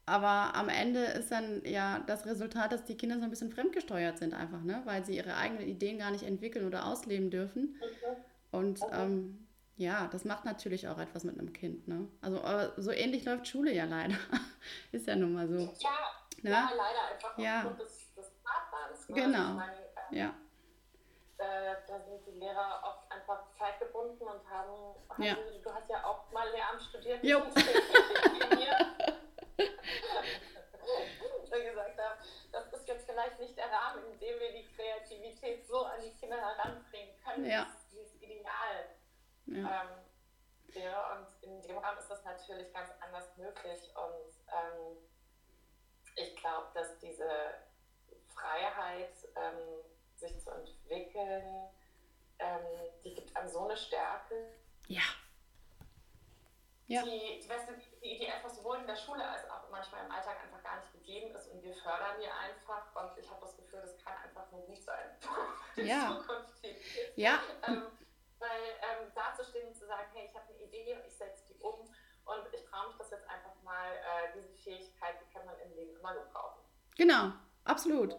[0.09, 4.19] Aber am Ende ist dann ja das Resultat, dass die Kinder so ein bisschen fremdgesteuert
[4.19, 4.81] sind einfach, ne?
[4.85, 7.81] weil sie ihre eigenen Ideen gar nicht entwickeln oder ausleben dürfen.
[7.83, 8.17] Okay.
[8.53, 9.03] Und okay.
[9.03, 11.89] Ähm, ja, das macht natürlich auch etwas mit einem Kind.
[11.89, 12.09] Ne?
[12.23, 12.41] Also
[12.77, 14.15] so ähnlich läuft Schule ja leider.
[14.93, 15.59] ist ja nun mal so.
[15.59, 15.91] Ja,
[16.41, 16.51] ne?
[16.51, 17.59] ja leider einfach ja.
[17.59, 19.09] aufgrund des, des Fahrplans.
[19.09, 19.15] Ne?
[19.17, 19.39] Genau.
[19.39, 19.73] Also meine,
[20.13, 20.35] äh, ja.
[21.39, 25.35] Äh, da sind die Lehrer oft einfach zeitgebunden und haben, haben ja.
[25.35, 27.25] du hast ja auch mal Lehramt studiert.
[27.25, 27.43] Jo.
[31.49, 32.19] schon gesagt habe,
[32.53, 36.13] das ist jetzt vielleicht nicht der Rahmen, in dem wir die Kreativität so an die
[36.15, 37.67] Kinder heranbringen können, ja.
[37.91, 38.97] wie es ideal
[39.47, 39.83] ja.
[39.83, 41.19] Ähm, wäre.
[41.19, 43.91] Und in dem Rahmen ist das natürlich ganz anders möglich.
[43.95, 44.97] Und ähm,
[46.17, 47.29] ich glaube, dass diese
[48.29, 49.85] Freiheit, ähm,
[50.17, 51.69] sich zu entwickeln,
[52.39, 52.67] ähm,
[53.05, 54.55] die gibt einem so eine Stärke.
[54.89, 55.03] Ja
[56.87, 57.03] ja.
[57.03, 57.49] die, die,
[58.03, 60.93] die, die einfach sowohl in der Schule als auch manchmal im Alltag einfach gar nicht
[60.93, 64.51] gegeben ist und wir fördern die einfach und ich habe das Gefühl, das kann einfach
[64.51, 65.11] nur gut sein.
[65.77, 66.17] ja.
[66.17, 66.65] Zukunft
[67.17, 67.39] ja.
[67.69, 67.83] Ähm,
[68.39, 71.59] weil ähm, dazustehen und zu sagen, hey, ich habe eine Idee und ich setze die
[71.61, 71.81] um
[72.25, 75.75] und ich traue mich das jetzt einfach mal, äh, diese Fähigkeit, die kann man im
[75.75, 76.61] Leben immer gebrauchen.
[76.97, 77.33] Genau,
[77.65, 78.17] absolut.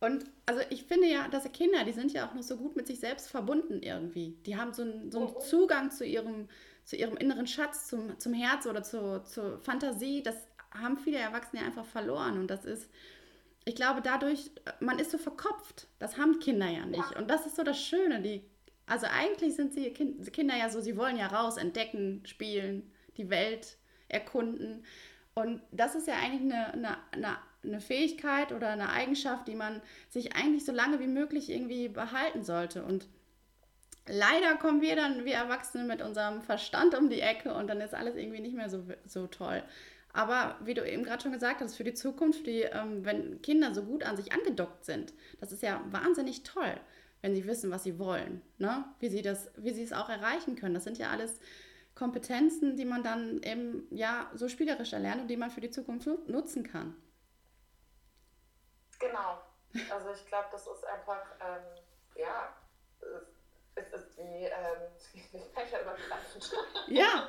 [0.00, 2.86] Und also ich finde ja, dass Kinder, die sind ja auch noch so gut mit
[2.86, 4.38] sich selbst verbunden irgendwie.
[4.46, 5.40] Die haben so einen, so einen mhm.
[5.40, 6.48] Zugang zu ihrem,
[6.90, 10.24] zu ihrem inneren Schatz, zum, zum Herz oder zu, zur Fantasie.
[10.24, 10.34] Das
[10.72, 12.36] haben viele Erwachsene einfach verloren.
[12.36, 12.90] Und das ist,
[13.64, 14.50] ich glaube, dadurch,
[14.80, 15.86] man ist so verkopft.
[16.00, 17.14] Das haben Kinder ja nicht.
[17.16, 18.20] Und das ist so das Schöne.
[18.22, 18.42] Die,
[18.86, 23.76] also eigentlich sind sie Kinder ja so, sie wollen ja raus, entdecken, spielen, die Welt
[24.08, 24.84] erkunden.
[25.34, 29.80] Und das ist ja eigentlich eine, eine, eine, eine Fähigkeit oder eine Eigenschaft, die man
[30.08, 32.82] sich eigentlich so lange wie möglich irgendwie behalten sollte.
[32.82, 33.06] Und
[34.06, 37.94] leider kommen wir dann, wir Erwachsene, mit unserem Verstand um die Ecke und dann ist
[37.94, 39.62] alles irgendwie nicht mehr so, so toll.
[40.12, 43.74] Aber wie du eben gerade schon gesagt hast, für die Zukunft, die, ähm, wenn Kinder
[43.74, 46.74] so gut an sich angedockt sind, das ist ja wahnsinnig toll,
[47.22, 48.84] wenn sie wissen, was sie wollen, ne?
[48.98, 50.74] wie, sie das, wie sie es auch erreichen können.
[50.74, 51.38] Das sind ja alles
[51.94, 56.08] Kompetenzen, die man dann eben ja so spielerisch erlernt und die man für die Zukunft
[56.28, 56.96] nutzen kann.
[58.98, 59.40] Genau.
[59.92, 61.62] Also ich glaube, das ist einfach, ähm,
[62.16, 62.54] ja,
[63.80, 64.90] es, ist wie, ähm,
[65.54, 66.52] fächerübergreifend.
[66.88, 67.28] Ja.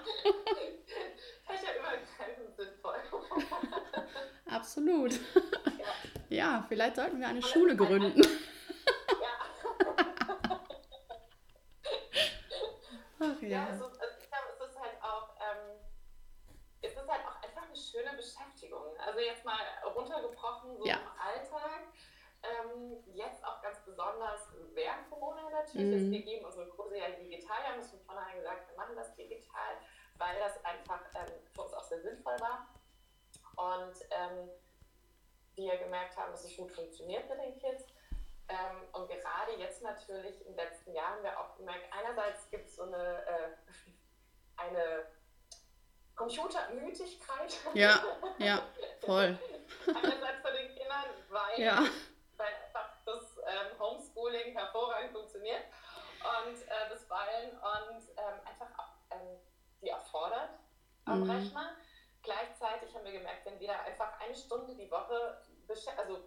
[1.46, 3.00] fächerübergreifend sinnvoll.
[4.50, 5.14] Absolut.
[5.14, 5.94] Ja.
[6.30, 8.22] ja, vielleicht sollten wir eine Schule gründen.
[8.22, 8.30] Ja.
[13.20, 13.48] Ach ja.
[13.48, 15.80] ja also, also ich glaube, es ist halt auch, ähm,
[16.82, 18.98] es ist halt auch einfach eine schöne Beschäftigung.
[19.00, 19.60] Also jetzt mal
[19.96, 20.96] runtergebrochen, so ja.
[20.96, 21.84] im Alltag.
[22.44, 24.42] Ähm, jetzt auch ganz besonders
[24.74, 26.04] während Corona natürlich.
[26.04, 26.12] Mhm.
[26.12, 27.58] Wir geben unsere Kurse ja digital.
[27.62, 29.78] Wir haben es von vornherein gesagt, wir machen das digital,
[30.18, 32.68] weil das einfach ähm, für uns auch sehr sinnvoll war.
[33.58, 34.50] Und ähm,
[35.56, 37.86] wir gemerkt haben, dass es gut funktioniert mit den Kids.
[38.48, 42.76] Ähm, und gerade jetzt natürlich im letzten Jahr haben wir auch gemerkt, einerseits gibt es
[42.76, 43.50] so eine, äh,
[44.58, 45.06] eine
[46.16, 47.60] Computermüdigkeit.
[47.74, 48.04] Ja,
[48.38, 48.62] ja,
[49.06, 49.38] voll.
[49.88, 51.84] einerseits von den Kindern, weil, ja.
[52.38, 55.64] weil einfach das ähm, Homeschooling hervorragend funktioniert
[56.20, 59.40] und äh, das Ballen und ähm, einfach auch ähm,
[59.82, 60.52] die erfordert
[61.12, 61.32] am mhm.
[61.32, 61.76] Rechner.
[62.24, 66.20] Gleichzeitig haben wir gemerkt, wenn wir da einfach eine Stunde die Woche besch also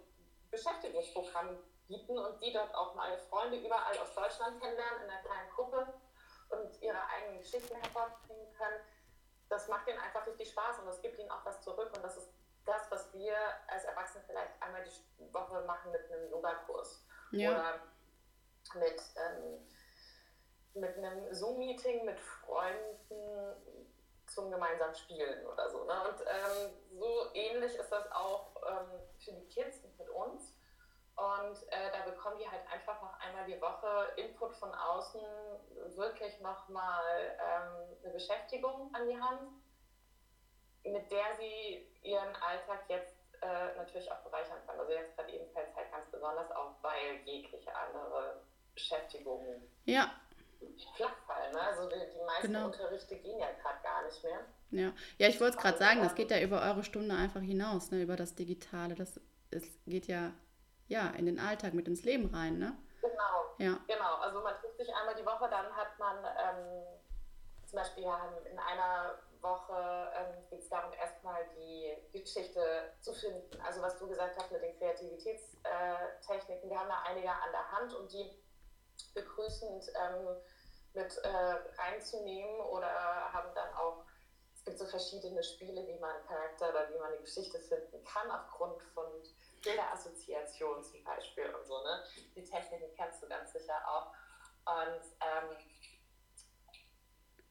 [0.51, 5.49] Beschäftigungsprogramm bieten und die dort auch mal Freunde überall aus Deutschland kennenlernen in einer kleinen
[5.51, 5.93] Gruppe
[6.49, 8.79] und ihre eigenen Geschichten hervorbringen können,
[9.49, 12.17] das macht ihnen einfach richtig Spaß und das gibt ihnen auch was zurück und das
[12.17, 12.33] ist
[12.65, 13.35] das, was wir
[13.67, 17.51] als Erwachsene vielleicht einmal die Woche machen mit einem Yoga-Kurs ja.
[17.51, 17.79] oder
[18.79, 19.67] mit, ähm,
[20.73, 23.53] mit einem Zoom-Meeting mit Freunden
[24.35, 25.85] zum gemeinsamen Spielen oder so.
[25.85, 25.93] Ne?
[26.09, 30.53] Und ähm, so ähnlich ist das auch ähm, für die Kids mit uns.
[31.15, 35.21] Und äh, da bekommen die halt einfach noch einmal die Woche Input von außen,
[35.95, 39.49] wirklich nochmal ähm, eine Beschäftigung an die Hand,
[40.83, 44.81] mit der sie ihren Alltag jetzt äh, natürlich auch bereichern können.
[44.81, 48.41] Also jetzt gerade ebenfalls halt ganz besonders auch, weil jegliche andere
[48.73, 50.11] Beschäftigungen ja.
[50.95, 51.53] Flachfallen.
[51.53, 51.61] Ne?
[51.61, 52.65] Also die, die meisten genau.
[52.65, 54.39] Unterrichte gehen ja gerade gar nicht mehr.
[54.71, 57.91] Ja, ja ich wollte es gerade sagen, das geht ja über eure Stunde einfach hinaus,
[57.91, 58.01] ne?
[58.01, 58.95] über das Digitale.
[58.95, 59.19] Das
[59.51, 60.33] es geht ja,
[60.87, 62.57] ja in den Alltag, mit ins Leben rein.
[62.57, 62.77] Ne?
[63.01, 63.79] Genau, ja.
[63.87, 64.15] genau.
[64.15, 66.83] Also man trifft sich einmal die Woche, dann hat man ähm,
[67.65, 68.03] zum Beispiel
[68.51, 73.61] in einer Woche ähm, geht es darum, erstmal die, die, Geschichte zu finden.
[73.61, 77.93] Also was du gesagt hast mit den Kreativitätstechniken, wir haben da einige an der Hand
[77.93, 78.31] und die
[79.15, 80.35] begrüßend ähm,
[80.93, 81.27] mit äh,
[81.77, 82.87] reinzunehmen oder
[83.33, 84.05] haben dann auch,
[84.53, 88.29] es gibt so verschiedene Spiele, wie man Charakter oder wie man eine Geschichte finden kann,
[88.31, 89.05] aufgrund von
[89.63, 91.83] Bilderassoziation zum Beispiel und so.
[91.83, 92.03] Ne?
[92.35, 94.11] Die Techniken kennst du ganz sicher auch.
[94.65, 95.57] Und ähm,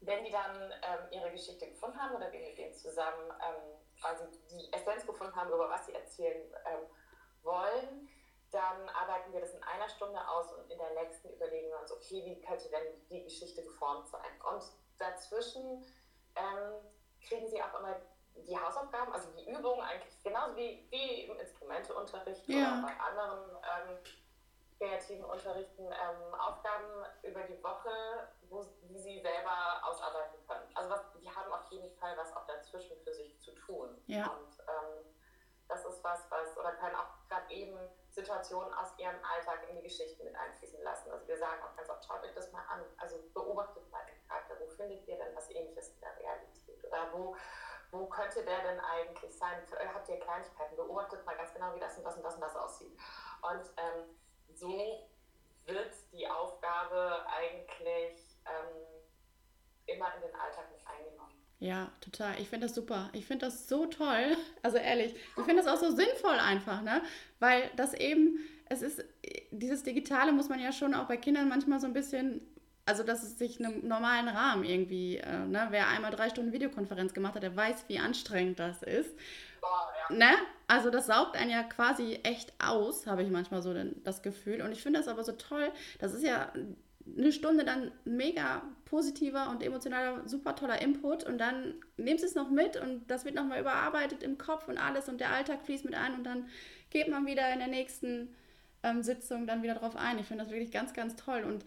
[0.01, 4.25] wenn die dann ähm, ihre Geschichte gefunden haben oder wir mit denen zusammen ähm, quasi
[4.51, 6.87] die Essenz gefunden haben, über was sie erzählen ähm,
[7.43, 8.09] wollen,
[8.55, 11.91] dann arbeiten wir das in einer Stunde aus und in der nächsten überlegen wir uns,
[11.91, 14.41] okay, wie könnte denn die Geschichte geformt sein?
[14.49, 14.63] Und
[14.97, 15.85] dazwischen
[16.37, 16.75] ähm,
[17.27, 17.97] kriegen sie auch immer
[18.37, 22.79] die Hausaufgaben, also die Übungen eigentlich genauso wie, wie im Instrumenteunterricht ja.
[22.79, 23.99] oder bei anderen ähm,
[24.79, 28.29] kreativen Unterrichten ähm, Aufgaben über die Woche,
[38.45, 41.11] Situationen aus ihrem Alltag in die Geschichten mit einfließen lassen.
[41.11, 44.29] Also wir sagen auch ganz oft, schaut euch das mal an, also beobachtet mal den
[44.29, 46.85] Charakter, wo findet ihr denn was ähnliches in der Realität?
[46.85, 47.37] Oder wo,
[47.91, 49.63] wo könnte der denn eigentlich sein?
[49.95, 50.77] Habt ihr Kleinigkeiten?
[50.77, 52.99] Beobachtet mal ganz genau, wie das und das und das und das aussieht.
[53.43, 54.17] Und ähm,
[54.55, 55.09] so
[55.65, 58.85] wird die Aufgabe eigentlich ähm,
[59.87, 61.35] immer in den Alltag mit eingenommen.
[61.61, 62.39] Ja, total.
[62.41, 63.09] Ich finde das super.
[63.15, 64.37] Ich finde das so toll.
[64.63, 67.03] Also ehrlich, ich finde das auch so sinnvoll einfach, ne?
[67.39, 68.34] Weil das eben,
[68.67, 69.05] es ist,
[69.51, 72.41] dieses Digitale muss man ja schon auch bei Kindern manchmal so ein bisschen,
[72.87, 75.69] also dass es sich einem normalen Rahmen irgendwie, äh, ne?
[75.71, 79.15] Wer einmal drei Stunden Videokonferenz gemacht hat, der weiß, wie anstrengend das ist.
[80.11, 80.17] Ja.
[80.17, 80.31] ne?
[80.67, 84.63] Also das saugt einen ja quasi echt aus, habe ich manchmal so das Gefühl.
[84.63, 85.71] Und ich finde das aber so toll.
[85.99, 86.53] Das ist ja
[87.17, 92.35] eine Stunde dann mega positiver und emotionaler, super toller Input und dann nimmst du es
[92.35, 95.85] noch mit und das wird nochmal überarbeitet im Kopf und alles und der Alltag fließt
[95.85, 96.49] mit ein und dann
[96.91, 98.35] geht man wieder in der nächsten
[98.85, 100.19] ähm, Sitzung dann wieder drauf ein.
[100.21, 101.65] Ich finde das wirklich ganz, ganz toll und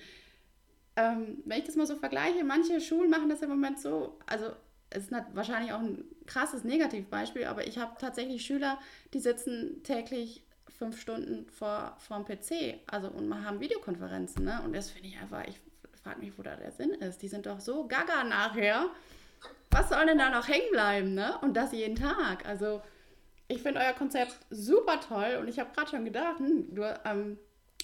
[0.96, 4.48] ähm, wenn ich das mal so vergleiche, manche Schulen machen das im Moment so, also
[4.90, 8.80] es ist wahrscheinlich auch ein krasses Negativbeispiel, aber ich habe tatsächlich Schüler,
[9.14, 10.44] die sitzen täglich
[10.78, 12.80] fünf Stunden vor, vor dem PC.
[12.88, 14.62] Also und haben Videokonferenzen, ne?
[14.64, 15.60] Und das finde ich einfach, ich
[16.04, 17.22] frage mich, wo da der Sinn ist.
[17.22, 18.88] Die sind doch so gaga nachher.
[19.72, 21.38] Was soll denn da noch hängen bleiben, ne?
[21.42, 22.48] Und das jeden Tag.
[22.48, 22.82] Also
[23.48, 27.40] ich finde euer Konzept super toll und ich habe gerade schon gedacht, hm, du, ähm,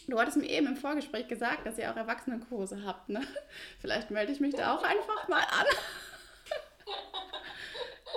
[0.07, 3.21] du hattest mir eben im Vorgespräch gesagt, dass ihr auch Erwachsenenkurse habt, ne?
[3.79, 5.65] Vielleicht melde ich mich da auch einfach mal an.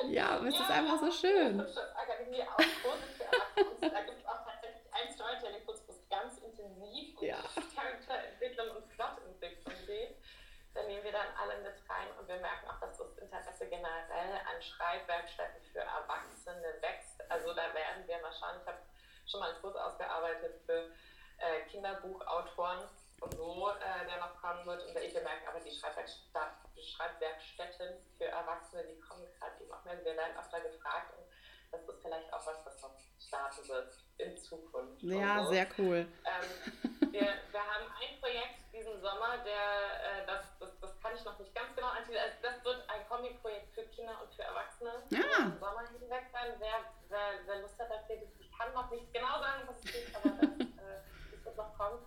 [0.11, 1.61] ja, aber es ja, ist einfach so schön.
[1.61, 3.90] Akademie auch Kurse für Erwachsene.
[3.90, 4.46] Da gibt es auch
[4.92, 7.38] ein Storytelling-Kurs, wo es ganz intensiv um ja.
[7.74, 10.16] Charakterentwicklung und Plotentwicklung geht.
[10.74, 14.35] Da nehmen wir dann alle mit rein und wir merken auch, dass das Interesse generell
[14.44, 17.06] an Schreibwerkstätten für Erwachsene wächst.
[17.28, 18.56] Also da werden wir mal schauen.
[18.60, 18.78] Ich habe
[19.26, 20.90] schon mal einen Kurs ausgearbeitet für
[21.38, 22.88] äh, Kinderbuchautoren
[23.20, 24.86] und so, äh, der noch kommen wird.
[24.86, 29.98] Und ich bemerke aber, die Schreibwerkstätten für Erwachsene, die kommen gerade eben auch mehr.
[30.04, 31.24] Wir werden öfter gefragt und
[31.72, 35.02] das ist vielleicht auch was, was noch starten wird in Zukunft.
[35.02, 35.50] Ja, so.
[35.50, 36.06] sehr cool.
[36.24, 36.44] Ähm,
[37.12, 40.56] wir, wir haben ein Projekt diesen Sommer, der, äh, das
[41.07, 42.19] kann ich noch nicht ganz genau antiteln.
[42.19, 45.03] Also das wird ein Kombi-Projekt für Kinder und für Erwachsene.
[45.11, 45.45] Ja.
[45.45, 46.55] Im Sommer hinweg sein.
[46.59, 50.16] Wer, wer, wer Lust hat, dafür, ich kann noch nicht genau sagen, was es ist,
[50.16, 50.64] aber das, äh,
[51.31, 52.05] das wird noch kommen.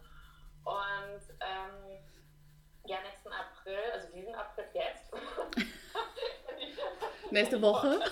[0.65, 2.03] Und ähm,
[2.85, 5.13] ja, nächsten April, also diesen April jetzt.
[7.31, 8.01] Nächste Woche.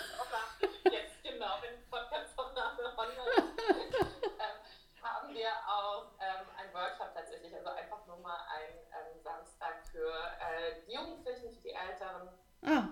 [12.68, 12.90] Ah.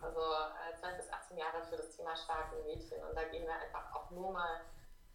[0.00, 3.02] Also äh, 12 bis 18 Jahre für das Thema starke Mädchen.
[3.04, 4.60] Und da gehen wir einfach auch nur mal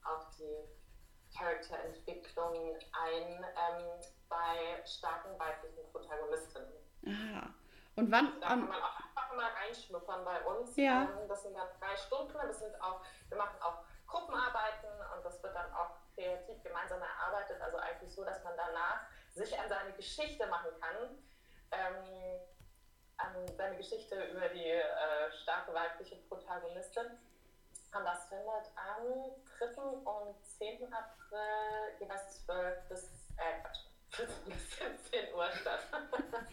[0.03, 6.73] auf die Charakterentwicklung ein ähm, bei starken weiblichen Protagonistinnen.
[7.05, 7.49] Ah.
[7.95, 8.39] Und wann?
[8.41, 10.75] Da kann man auch einfach mal reinschnuppern bei uns.
[10.75, 11.03] Ja.
[11.03, 12.33] Ähm, das sind dann drei Stunden.
[12.33, 17.61] Das sind auch, wir machen auch Gruppenarbeiten und das wird dann auch kreativ gemeinsam erarbeitet.
[17.61, 21.17] Also eigentlich so, dass man danach sich an seine Geschichte machen kann.
[21.71, 22.39] Ähm,
[23.17, 27.05] an seine Geschichte über die äh, starke weibliche Protagonistin.
[27.93, 29.81] Und das findet am 3.
[29.81, 30.93] und 10.
[30.93, 34.77] April jeweils 12 bis, äh, 14 bis
[35.11, 35.81] 17 Uhr statt.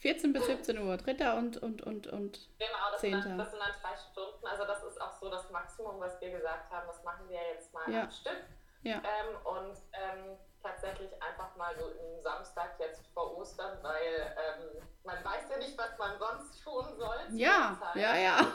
[0.00, 1.32] 14 bis 17 Uhr, 3.
[1.38, 3.22] und, und, und, und Genau, das 10.
[3.22, 4.46] Sind, das sind dann drei Stunden.
[4.46, 6.86] Also das ist auch so das Maximum, was wir gesagt haben.
[6.86, 8.02] Das machen wir jetzt mal ja.
[8.02, 8.44] am Stück.
[8.82, 8.96] Ja.
[8.98, 15.24] Ähm, und ähm, tatsächlich einfach mal so im Samstag jetzt vor Ostern, weil ähm, man
[15.24, 17.18] weiß ja nicht, was man sonst tun soll.
[17.30, 18.38] Ja, ja, ja.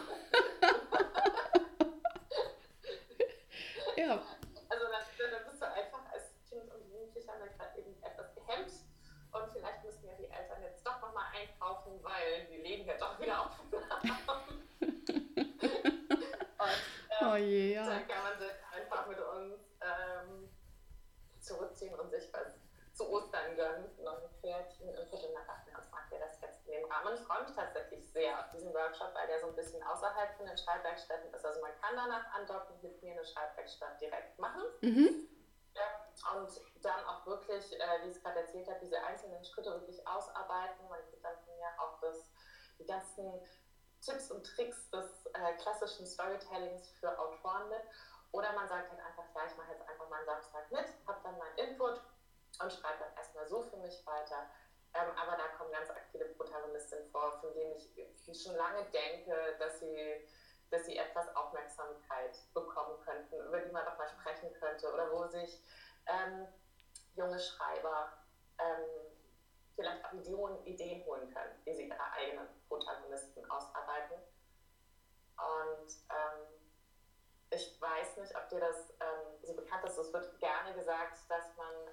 [3.96, 4.20] ja.
[4.70, 8.74] Also dann, dann bist du einfach als Kind und Jugendlicher gerade eben etwas gehemmt
[9.32, 13.18] und vielleicht müssen ja die Eltern jetzt doch nochmal einkaufen, weil die Läden ja doch
[13.20, 13.52] wieder haben.
[14.82, 15.30] und, ähm,
[17.22, 17.86] oh je, ja.
[17.86, 20.50] Dann kann man sich einfach mit uns ähm,
[21.42, 22.54] zurückziehen und sich was
[22.94, 26.68] zu Ostern gönnen, noch ein Pferdchen und Viertel nach acht uns macht ihr das jetzt
[26.68, 27.16] in dem Rahmen.
[27.16, 30.46] Ich freue mich tatsächlich sehr auf diesen Workshop, weil der so ein bisschen außerhalb von
[30.46, 31.46] den Schreibwerkstätten ist.
[31.46, 34.62] Also man kann danach andocken, mit mir eine Schreibwerkstatt direkt machen.
[34.82, 35.28] Mhm.
[35.74, 39.72] Ja, und dann auch wirklich, äh, wie ich es gerade erzählt habe, diese einzelnen Schritte
[39.72, 40.88] wirklich ausarbeiten.
[40.90, 42.30] Man kriegt dann von mir auch das,
[42.78, 43.42] die ganzen
[44.02, 47.82] Tipps und Tricks des äh, klassischen Storytellings für Autoren mit.
[48.34, 51.20] Oder man sagt halt einfach, ja, ich mache jetzt einfach mal einen Samstag mit, habe
[51.24, 52.02] dann meinen Input
[52.64, 54.50] und schreibe dann erstmal so für mich weiter.
[54.94, 59.80] Ähm, aber da kommen ganz aktive Protagonistinnen vor, von denen ich schon lange denke, dass
[59.80, 60.28] sie,
[60.70, 65.28] dass sie etwas Aufmerksamkeit bekommen könnten, über die man doch mal sprechen könnte oder wo
[65.28, 65.62] sich
[66.08, 66.48] ähm,
[67.16, 68.12] junge Schreiber
[68.60, 69.12] ähm,
[69.76, 74.18] vielleicht auch Ideen, Ideen holen können, wie sie ihre eigenen Protagonisten ausarbeiten.
[75.38, 76.62] Und ähm,
[77.50, 79.98] ich weiß nicht, ob dir das ähm, so bekannt ist.
[79.98, 81.91] Es wird gerne gesagt, dass man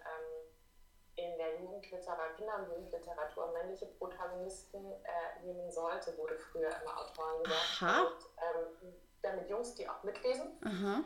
[1.19, 7.43] in der Jugendliteratur, Kinder- und Jugendliteratur männliche Protagonisten äh, nehmen sollte, wurde früher immer Autoren
[7.43, 7.83] gesagt.
[7.83, 8.03] Aha.
[8.03, 10.57] Und, ähm, damit Jungs die auch mitlesen.
[10.65, 11.03] Aha.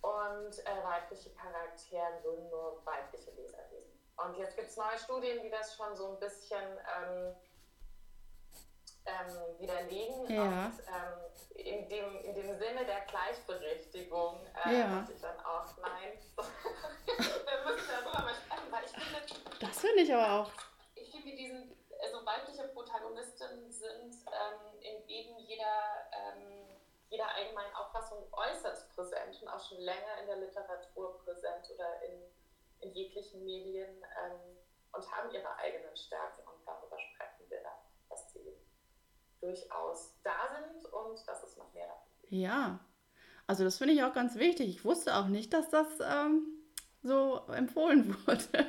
[0.00, 3.98] Und äh, weibliche Charaktere würden nur weibliche Leser lesen.
[4.16, 7.34] Und jetzt gibt es neue Studien, die das schon so ein bisschen ähm,
[9.06, 10.30] ähm, widerlegen.
[10.30, 10.42] Ja.
[10.42, 11.18] Und, ähm,
[11.54, 15.08] in dem, in dem Sinne der Gleichberechtigung äh, ja.
[15.08, 19.58] ich dann auch, nein, wir müssen darüber mal sprechen, weil ich finde...
[19.60, 20.50] Das finde ich aber auch.
[20.96, 26.66] Ich finde, diesen, also weibliche Protagonisten sind ähm, in eben jeder, ähm,
[27.08, 32.20] jeder allgemeinen Auffassung äußerst präsent und auch schon länger in der Literatur präsent oder in,
[32.80, 34.56] in jeglichen Medien ähm,
[34.92, 37.78] und haben ihre eigenen Stärken und darüber sprechen wir da,
[38.10, 38.56] dass sie
[39.44, 41.88] durchaus da sind und dass es noch mehr
[42.20, 42.32] gibt.
[42.32, 42.80] Ja,
[43.46, 44.68] also das finde ich auch ganz wichtig.
[44.68, 46.46] Ich wusste auch nicht, dass das ähm,
[47.02, 48.66] so empfohlen wurde.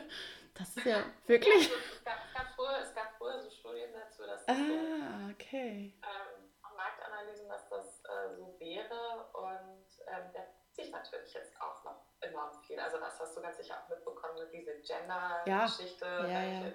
[0.53, 1.69] Das ist ja wirklich.
[1.69, 5.29] Ja, es, gab, es, gab früher, es gab früher so Studien dazu, dass das ah,
[5.31, 5.93] okay.
[6.01, 12.03] ähm, Marktanalysen, dass das äh, so wäre und ähm, der sich natürlich jetzt auch noch
[12.19, 12.79] enorm viel.
[12.79, 16.43] Also das hast du ganz sicher auch mitbekommen, diese Gender-Geschichte, ja.
[16.43, 16.71] ja,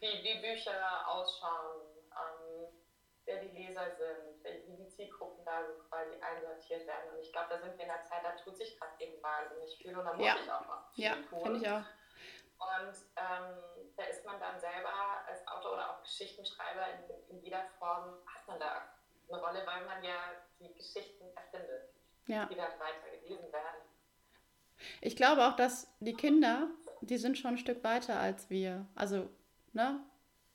[0.00, 1.93] wie, wie Bücher ausschauen,
[3.26, 7.14] wer die Leser sind, wie die Zielgruppen da so quasi einsortiert werden.
[7.14, 9.76] Und ich glaube, da sind wir in der Zeit, da tut sich gerade eben wahnsinnig
[9.78, 11.84] viel und da muss ich auch noch viel Ja, finde ich auch.
[12.64, 14.90] Und ähm, da ist man dann selber
[15.26, 16.86] als Autor oder auch Geschichtenschreiber
[17.28, 18.88] in, in jeder Form, hat man da
[19.28, 20.14] eine Rolle, weil man ja
[20.60, 21.90] die Geschichten erfindet,
[22.26, 22.46] ja.
[22.46, 23.82] die dann weiter gelesen werden.
[25.00, 26.68] Ich glaube auch, dass die Kinder,
[27.00, 28.86] die sind schon ein Stück weiter als wir.
[28.94, 29.28] Also,
[29.72, 30.00] ne?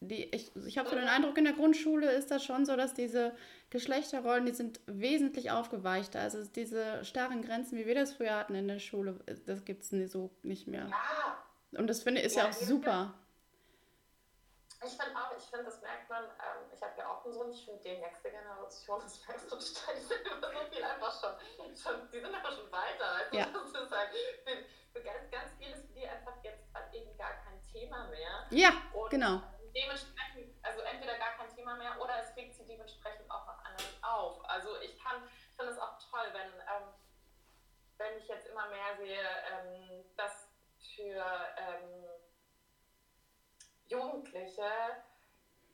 [0.02, 2.94] Die, ich ich habe so den Eindruck, in der Grundschule ist das schon so, dass
[2.94, 3.34] diese
[3.70, 6.22] Geschlechterrollen, die sind wesentlich aufgeweichter.
[6.22, 10.12] Also diese starren Grenzen, wie wir das früher hatten in der Schule, das gibt es
[10.12, 10.88] so nicht mehr.
[10.88, 11.80] Ja.
[11.80, 13.14] Und das finde ich ja, ja auch super.
[14.82, 17.52] Ich finde auch, ich finde, das merkt man, ähm, ich habe ja auch einen Sohn,
[17.52, 21.20] ich finde, die nächste Generation, das merkst du total, die sind immer so viel einfach
[21.20, 23.12] schon, schon die sind einfach schon weiter.
[23.20, 23.48] Also ja.
[23.52, 24.12] sozusagen,
[24.46, 24.56] für,
[24.94, 28.48] für ganz, ganz viel ist für die einfach jetzt gerade eben gar kein Thema mehr.
[28.52, 29.42] Ja, Und genau.
[29.76, 33.98] Dementsprechend, also entweder gar kein Thema mehr oder es regt sie dementsprechend auch noch anders
[34.02, 34.50] auf.
[34.50, 36.94] Also ich kann, finde es auch toll, wenn, ähm,
[37.98, 40.50] wenn ich jetzt immer mehr sehe, ähm, dass
[40.96, 41.24] für
[41.58, 42.06] ähm,
[43.88, 44.70] Jugendliche,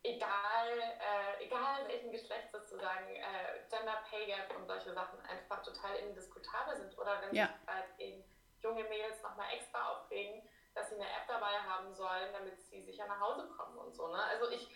[0.04, 5.96] egal, äh, egal welchen Geschlecht sozusagen, äh, Gender Pay Gap und solche Sachen einfach total
[5.98, 6.98] indiskutabel sind.
[6.98, 7.48] Oder wenn ja.
[7.48, 8.24] sich halt eben
[8.62, 13.08] junge Mädels nochmal extra aufregen, dass sie eine App dabei haben sollen, damit sie sicher
[13.08, 14.08] nach Hause kommen und so.
[14.10, 14.22] Ne?
[14.22, 14.70] Also ich,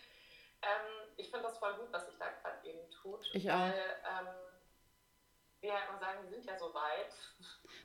[0.61, 3.29] ähm, ich finde das voll gut, was sich da gerade eben tut.
[3.33, 3.59] Ich auch.
[3.59, 4.27] Weil, ähm,
[5.61, 7.13] wir halt mal sagen, wir sind ja so weit.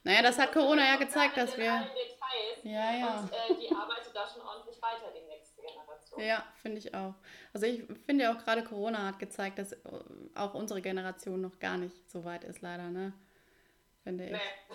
[0.05, 1.73] Naja, das hat Corona ja gezeigt, dass wir.
[1.81, 2.63] Details.
[2.63, 3.19] Ja, ja.
[3.19, 6.21] Und äh, die arbeitet da schon ordentlich weiter, die nächste Generation.
[6.21, 7.15] Ja, finde ich auch.
[7.53, 9.77] Also ich finde ja auch gerade Corona hat gezeigt, dass
[10.37, 13.13] auch unsere Generation noch gar nicht so weit ist, leider, ne?
[14.05, 14.33] Finde ich.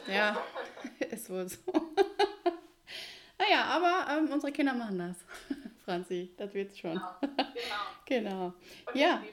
[0.07, 0.15] Nee.
[0.15, 0.43] Ja,
[0.99, 1.59] ist wohl so.
[3.49, 5.17] Naja, aber ähm, unsere Kinder machen das.
[5.85, 6.93] Franzi, das wird's schon.
[6.93, 7.17] Genau.
[8.05, 8.53] genau.
[8.53, 8.53] genau.
[8.93, 9.23] Ja.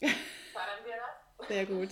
[0.00, 0.14] Sinne.
[1.48, 1.88] Sehr gut.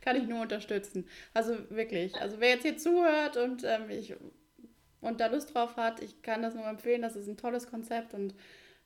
[0.00, 1.08] Kann ich nur unterstützen.
[1.32, 2.14] Also wirklich.
[2.20, 4.14] Also wer jetzt hier zuhört und, ähm, ich,
[5.00, 7.02] und da Lust drauf hat, ich kann das nur empfehlen.
[7.02, 8.34] Das ist ein tolles Konzept und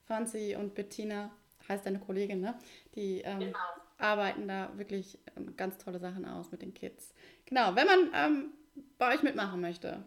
[0.07, 1.31] Franzi und Bettina,
[1.69, 2.59] heißt deine Kollegin, ne?
[2.95, 3.59] Die ähm, genau.
[3.99, 7.15] arbeiten da wirklich ähm, ganz tolle Sachen aus mit den Kids.
[7.47, 8.53] Genau, wenn man ähm,
[8.99, 10.05] bei euch mitmachen möchte,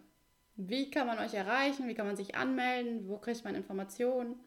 [0.55, 1.87] wie kann man euch erreichen?
[1.87, 3.07] Wie kann man sich anmelden?
[3.07, 4.39] Wo kriegt man Informationen?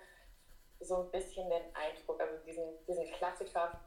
[0.81, 3.81] so ein bisschen den Eindruck, also diesen, diesen Klassiker,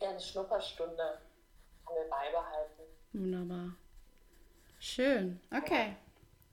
[0.00, 1.20] der eine Schnupperstunde
[1.86, 2.82] haben wir beibehalten.
[3.14, 3.74] Wunderbar.
[4.78, 5.40] Schön.
[5.50, 5.96] Okay.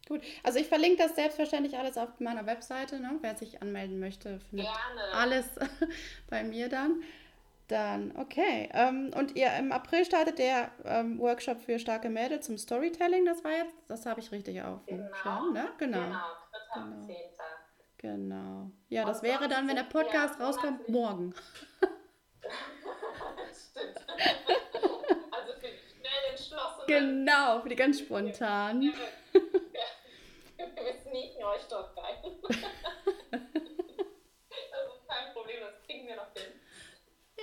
[0.07, 2.99] Gut, also ich verlinke das selbstverständlich alles auf meiner Webseite.
[2.99, 3.17] Ne?
[3.21, 5.13] Wer sich anmelden möchte, findet Gerne.
[5.13, 5.45] alles
[6.29, 7.03] bei mir dann.
[7.67, 8.69] Dann, okay.
[8.73, 13.25] Ähm, und ihr im April startet der ähm, Workshop für starke Mädel zum Storytelling.
[13.25, 15.07] Das war jetzt, das habe ich richtig auf genau.
[15.23, 15.69] Schirm, ne?
[15.77, 15.99] Genau.
[15.99, 16.19] Genau,
[16.73, 17.07] genau.
[17.97, 18.71] Genau.
[18.89, 21.33] Ja, das wäre dann, wenn der Podcast rauskommt, morgen.
[23.53, 24.05] Stimmt.
[25.31, 26.80] also für die schnell entschlossenen.
[26.91, 28.81] Genau, für die ganz spontan.
[28.81, 28.91] Ja,
[30.75, 32.17] wir sneaken euch dort rein.
[32.43, 32.51] das
[34.93, 36.59] ist kein Problem, das kriegen wir noch hin.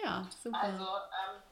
[0.04, 0.62] Ja, super.
[0.62, 1.42] Also, ähm,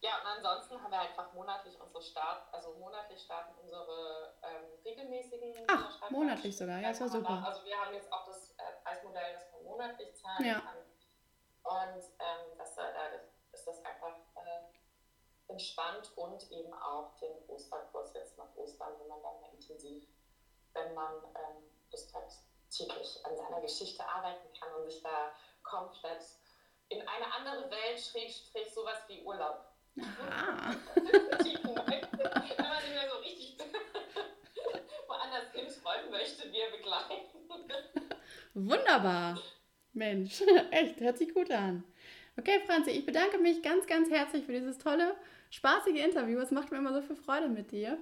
[0.00, 5.54] ja, und ansonsten haben wir einfach monatlich unsere Start, also monatlich starten unsere ähm, regelmäßigen
[5.68, 7.40] Ach, monatlich sogar, ja, das war super.
[7.42, 10.60] Da, also wir haben jetzt auch das äh, Preismodell, das man monatlich zahlen ja.
[10.60, 10.76] kann.
[11.64, 12.82] Und ähm, das, äh,
[13.52, 14.16] ist das einfach
[15.52, 20.04] entspannt und eben auch den Osterkurs jetzt nach Ostern, wenn man dann mehr intensiv,
[20.72, 22.32] wenn man ähm, Lust hat,
[22.70, 25.32] täglich an seiner Geschichte arbeiten kann und sich da
[25.62, 26.24] komplett
[26.88, 30.74] in eine andere Welt, schräg, schräg sowas wie Urlaub Aha.
[30.94, 33.56] Wenn man sich mehr so richtig
[35.06, 37.26] woanders hinschreiben möchte, wir begleiten.
[38.54, 39.38] Wunderbar.
[39.92, 41.84] Mensch, echt, hört sich gut an.
[42.38, 45.14] Okay, Franzi, ich bedanke mich ganz, ganz herzlich für dieses tolle,
[45.52, 46.40] spaßige Interview.
[46.40, 47.98] Es macht mir immer so viel Freude mit dir.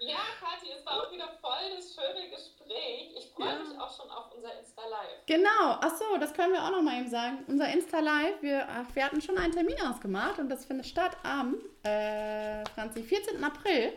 [0.00, 3.16] Ja, Kathi, es war auch wieder voll das schöne Gespräch.
[3.18, 3.58] Ich freue ja.
[3.58, 5.26] mich auch schon auf unser Insta-Live.
[5.26, 5.48] Genau,
[5.80, 7.44] ach so, das können wir auch noch mal eben sagen.
[7.48, 12.64] Unser Insta-Live, wir, wir hatten schon einen Termin ausgemacht und das findet statt am, äh,
[12.76, 13.42] Franzi, 14.
[13.42, 13.92] April.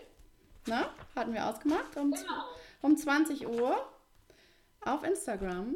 [0.66, 0.90] Ne?
[1.16, 2.46] Hatten wir ausgemacht um, genau.
[2.82, 3.88] um 20 Uhr
[4.84, 5.76] auf Instagram.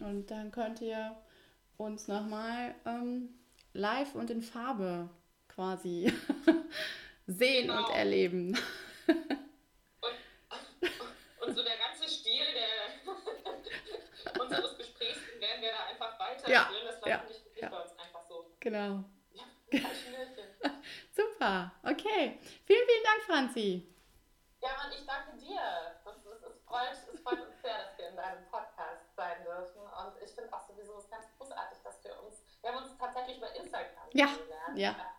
[0.00, 1.16] Und dann könnt ihr
[1.78, 3.38] uns nochmal ähm,
[3.72, 5.08] live und in Farbe
[5.54, 6.12] quasi
[7.26, 7.86] sehen genau.
[7.86, 8.58] und erleben.
[11.40, 16.52] Und so der ganze Stil der, unseres Gesprächs werden wir da einfach weiterführen.
[16.52, 17.68] Ja, das war ja, nicht ja.
[17.68, 18.52] bei uns einfach so.
[18.60, 19.04] Genau.
[19.32, 19.44] Ja,
[21.10, 22.38] Super, okay.
[22.64, 23.88] Vielen, vielen Dank, Franzi.
[24.60, 25.60] Ja, Mann, ich danke dir.
[26.04, 29.80] Das, das, es, freut, es freut uns sehr, dass wir in deinem Podcast sein dürfen.
[29.82, 33.38] Und ich finde auch sowieso es ganz großartig, dass wir uns, wir haben uns tatsächlich
[33.38, 34.78] über Instagram ja, kennengelernt.
[34.78, 35.11] Ja,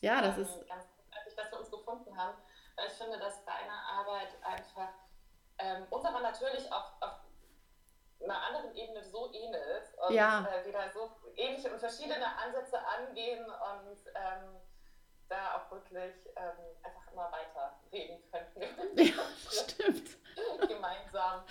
[0.00, 0.20] ja.
[0.22, 0.68] das ist...
[0.68, 2.38] Ganz großartig, dass wir uns gefunden haben.
[2.76, 4.90] Weil ich finde, dass deine Arbeit einfach
[5.58, 7.20] ähm, unserer natürlich auf, auf
[8.22, 10.46] einer anderen Ebene so ähnelt und ja.
[10.46, 14.60] äh, wieder so ähnliche und verschiedene Ansätze angehen und ähm,
[15.28, 18.98] da auch wirklich ähm, einfach immer weiter reden könnten.
[18.98, 20.16] Ja, stimmt.
[20.68, 21.44] Gemeinsam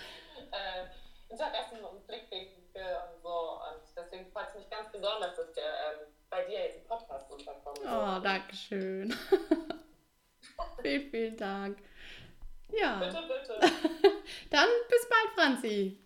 [0.50, 0.86] äh,
[1.28, 3.28] Interessen und Blickwinkel und so.
[3.28, 7.30] Und deswegen freut es mich ganz besonders, dass der ähm, bei dir jetzt im Podcast
[7.30, 7.80] unterkommt.
[7.82, 9.14] Oh, danke schön.
[10.82, 11.78] vielen, vielen Dank.
[12.70, 12.98] Ja.
[12.98, 13.60] Bitte, bitte.
[14.50, 15.98] Dann bis bald, Franzi.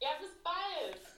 [0.00, 1.08] Ja, bis bald.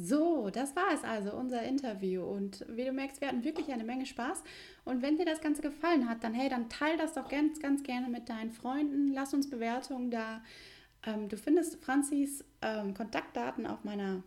[0.00, 2.22] So, das war es also, unser Interview.
[2.22, 4.44] Und wie du merkst, wir hatten wirklich eine Menge Spaß.
[4.84, 7.82] Und wenn dir das Ganze gefallen hat, dann hey, dann teil das doch ganz, ganz
[7.82, 9.12] gerne mit deinen Freunden.
[9.12, 10.40] Lass uns Bewertungen da.
[11.04, 14.22] Ähm, du findest Franzis ähm, Kontaktdaten auf meiner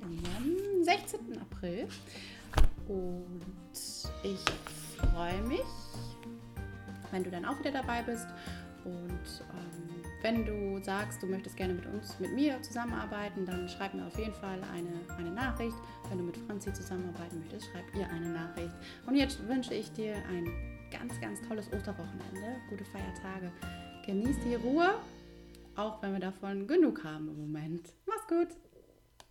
[0.01, 1.37] am 16.
[1.39, 1.87] April.
[2.87, 3.43] Und
[4.23, 4.39] ich
[4.97, 5.61] freue mich,
[7.11, 8.25] wenn du dann auch wieder dabei bist.
[8.85, 13.93] Und ähm, wenn du sagst, du möchtest gerne mit uns, mit mir zusammenarbeiten, dann schreib
[13.93, 15.75] mir auf jeden Fall eine, eine Nachricht.
[16.09, 18.73] Wenn du mit Franzi zusammenarbeiten möchtest, schreib ihr eine Nachricht.
[19.05, 20.47] Und jetzt wünsche ich dir ein
[20.89, 23.51] ganz, ganz tolles Osterwochenende, gute Feiertage.
[24.05, 24.95] Genieß die Ruhe,
[25.75, 27.93] auch wenn wir davon genug haben im Moment.
[28.05, 28.47] Mach's gut!